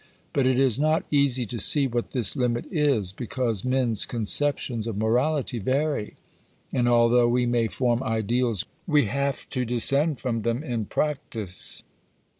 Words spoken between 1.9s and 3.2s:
this limit is,